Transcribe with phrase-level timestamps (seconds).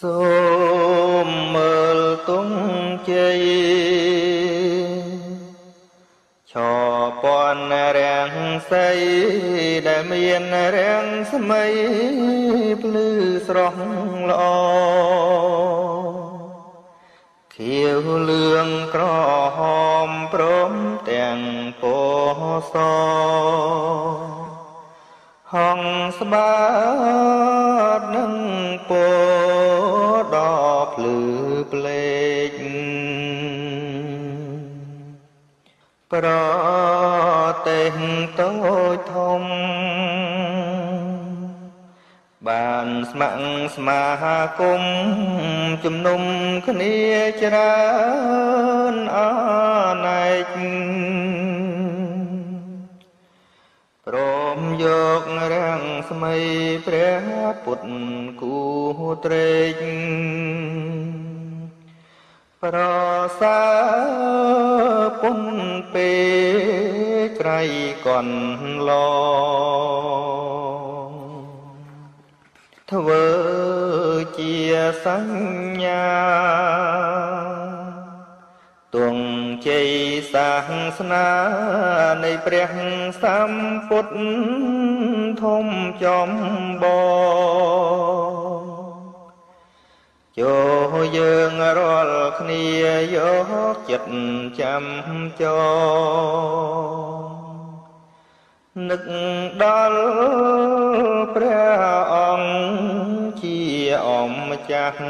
[0.00, 0.22] សូ
[1.26, 2.48] មមើលទុំ
[3.10, 3.40] ជ័យ
[6.52, 6.54] ឆ
[7.22, 7.24] ព
[7.54, 8.34] ន់រាំង
[8.70, 8.88] សី
[9.86, 10.42] ដែលមាន
[10.76, 11.64] រាំងស្មៃ
[12.82, 13.08] ភ្លឺ
[13.46, 13.82] ស្រស់
[14.30, 14.44] ល្អ
[17.54, 19.04] ខៀវលឿងក្រ
[19.56, 19.60] ហ
[20.08, 20.72] មព្រម
[21.10, 21.40] ទាំង
[21.80, 21.82] ព
[22.36, 22.74] ណ៌ស
[25.52, 25.80] ហង
[26.18, 26.54] ស្បា
[27.98, 28.32] តនឹង
[28.88, 29.41] ពណ៌ដ៏
[30.94, 31.18] ភ្លឺ
[31.72, 32.12] ផ្លេ
[32.50, 32.60] ក
[36.12, 36.28] ប្រ
[37.66, 37.96] ទេស
[38.40, 38.52] តូ
[38.94, 39.42] ចធំ
[42.48, 43.46] បានស្ម័គ្រ
[43.76, 44.02] ស្មា
[44.60, 44.82] គម
[45.84, 46.22] ជំនុំ
[46.66, 46.96] គ្នា
[47.42, 47.76] ច្រើ
[48.94, 49.18] នអ
[50.04, 50.54] ណែក
[54.06, 54.16] ព្រ
[54.56, 54.86] មយ
[55.20, 56.36] ករាំងស្មី
[56.86, 57.26] ព្រះ
[57.64, 57.90] ពុទ្ធ
[58.40, 58.58] គូ
[59.24, 59.82] ត្រេក
[62.66, 62.80] ប្រ
[63.40, 63.62] សា
[65.20, 65.40] ពុន
[65.92, 66.12] ពេ
[67.38, 67.60] ក្រៃ
[68.06, 68.36] កន់
[68.88, 68.90] ឡ
[72.92, 73.26] ធ្វើ
[74.38, 74.56] ជា
[75.04, 76.08] សញ្ញា
[78.94, 79.16] ទង
[79.66, 79.90] ជ័យ
[80.32, 80.50] សា
[80.96, 81.28] សនា
[82.24, 82.72] នៃព្រះ
[83.22, 84.16] សម្ពុទ្ធ
[85.42, 85.66] ធំ
[86.04, 86.30] ចំ
[86.82, 86.84] ប
[88.50, 88.51] ង
[90.38, 90.54] ចូ
[90.92, 92.64] លយើងរាល់គ្នា
[93.14, 93.16] យ
[93.46, 94.14] កចិត្ត
[94.60, 94.84] ចាំ
[95.40, 97.32] ចង
[98.88, 99.04] នឹក
[99.62, 100.02] ដល់
[101.34, 101.82] ព្រះ
[102.14, 103.58] អង្គជា
[104.06, 105.02] អម្ចាស់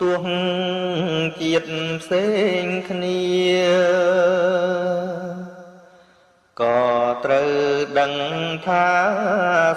[0.00, 0.24] ទោះ
[1.40, 2.26] ជាតិផ្សេ
[2.62, 3.20] ងគ្នា
[6.60, 6.80] ក៏
[7.24, 7.52] ត្រូវ
[8.00, 8.14] ដឹង
[8.66, 8.88] ថា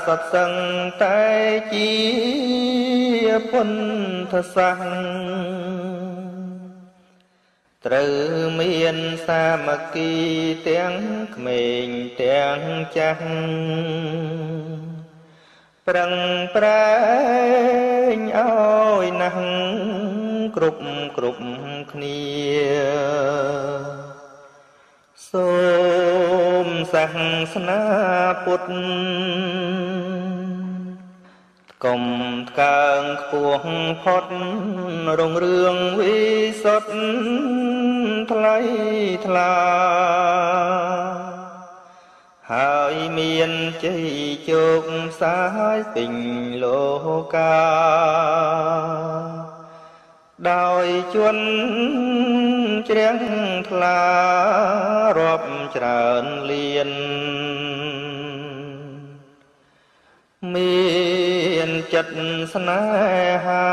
[0.06, 0.52] សត្វសឹង
[1.04, 1.22] តែ
[1.74, 1.92] ជា
[3.52, 5.74] ពុទ្ធសាសន៍
[7.86, 8.14] ត្រូវ
[8.60, 8.98] មាន
[9.28, 10.14] សាមគ្គី
[10.70, 10.94] ទាំង
[11.36, 11.88] ក្មេង
[12.22, 12.60] ទាំង
[12.98, 13.26] ចាស់
[15.88, 16.14] ប្រឹង
[16.56, 16.90] ប្រែ
[18.16, 19.50] ងឲ្យណាស់
[20.56, 20.82] គ្រប់
[21.18, 21.44] គ្រប់
[21.92, 22.22] គ្នា
[25.30, 25.73] សូម
[26.94, 27.06] សា
[27.54, 27.82] សនា
[28.44, 28.72] ពុទ្ធ
[31.84, 32.04] កុំ
[32.50, 33.68] ថ្កើងខ្ពស់
[34.04, 34.26] ផុត
[35.20, 36.18] រុងរឿងវិ
[36.64, 36.94] សុទ្ធ
[38.32, 38.58] ថ្លៃ
[39.26, 39.56] ថ្លា
[42.52, 43.52] ហើយមាន
[43.84, 44.06] ជ័យ
[44.50, 44.86] ជោគ
[45.22, 45.40] សា
[45.78, 46.14] យពេញ
[46.64, 46.84] លោ
[47.36, 47.58] កា
[50.52, 51.46] ដោយជន់
[52.90, 53.20] ជ្រះ
[53.70, 54.02] ថ្លា
[55.20, 56.92] រាប់ច្រើនលៀន
[60.54, 60.88] មា
[61.68, 62.18] នចិត្ត
[62.54, 62.84] ស្នេ
[63.46, 63.68] ហា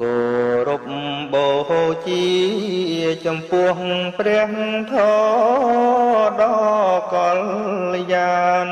[0.00, 0.16] គោ
[0.68, 0.84] រព
[1.32, 1.48] បូ
[2.06, 2.26] ជា
[3.26, 3.76] ចំពោះ
[4.18, 4.52] ព្រះ
[4.92, 6.58] ធម៌ដ៏
[7.12, 8.68] កល្យាន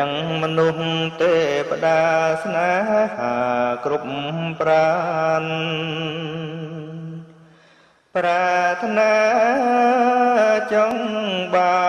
[0.00, 0.82] ទាំងមនុស្ស
[1.20, 1.34] ទេ
[1.68, 2.00] វតា
[2.42, 2.72] ស្នេ
[3.16, 3.34] ហា
[3.84, 4.10] គ្រប់
[4.60, 4.90] ប្រា
[5.42, 5.44] ន
[8.14, 8.50] ប្រា
[8.84, 9.14] ថ្នា
[10.72, 11.04] ចង់
[11.54, 11.80] បា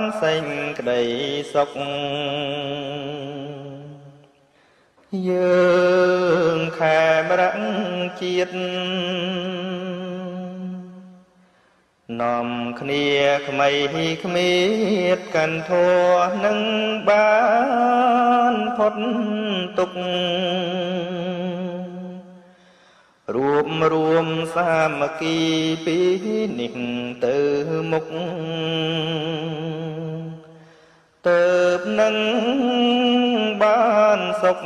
[0.00, 0.46] នសេច
[0.78, 1.02] ក្តី
[1.54, 1.70] សុខ
[5.28, 5.66] យើ
[6.56, 7.52] ងខែមរៈ
[8.20, 8.54] ជាតិ
[12.20, 12.48] នាំ
[12.80, 13.06] គ្នា
[13.46, 13.68] ក្មៃ
[14.24, 14.52] គ្មៀ
[15.16, 16.06] តកាន់ធัว
[16.44, 16.60] នឹង
[17.08, 17.34] បា
[18.52, 18.96] នផុត
[19.78, 19.98] ទុក្ខ
[23.34, 25.38] រួមរួមសាមគ្គី
[25.84, 25.98] ពី
[26.58, 26.74] នេះ
[27.24, 27.38] ទៅ
[27.90, 28.06] មុខ
[31.28, 31.44] ទៅ
[32.00, 32.16] នឹង
[33.62, 33.86] បា
[34.18, 34.62] នសុខ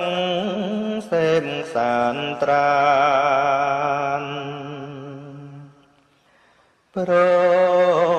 [1.11, 2.73] សេមសានត្រា
[4.23, 4.60] ន
[7.01, 7.15] ព្រ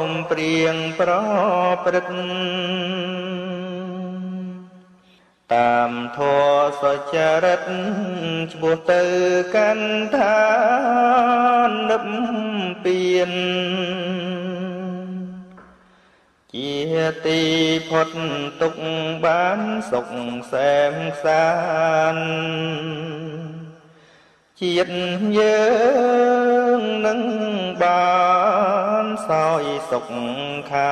[0.07, 1.11] មព្រៀងប្រ
[1.85, 2.16] ព្រឹត្ត
[5.53, 7.63] តាមធម៌សច្ចរិត
[8.53, 9.03] ឈ្មោះទៅ
[9.55, 10.43] កាន់ឋា
[11.69, 13.31] ននិព្វាន
[16.53, 16.73] ជា
[17.25, 17.41] ទី
[17.89, 18.09] ផុត
[18.61, 18.75] ទុក
[19.23, 19.59] បាន
[19.91, 20.09] សុខ
[20.51, 21.47] សែមសា
[22.16, 22.17] ន
[24.61, 24.95] ជាតិ
[25.37, 25.61] យើ
[26.79, 27.19] ងនឹង
[27.81, 28.01] បា
[28.39, 28.41] ន
[29.28, 30.06] សោយសុខ
[30.72, 30.73] ខ